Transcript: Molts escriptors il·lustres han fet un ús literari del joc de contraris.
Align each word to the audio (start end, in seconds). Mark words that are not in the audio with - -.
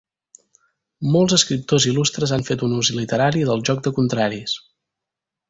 Molts 1.15 1.35
escriptors 1.37 1.85
il·lustres 1.91 2.33
han 2.39 2.47
fet 2.47 2.63
un 2.69 2.73
ús 2.79 2.91
literari 3.01 3.45
del 3.51 3.63
joc 3.71 3.85
de 3.89 3.95
contraris. 4.01 4.59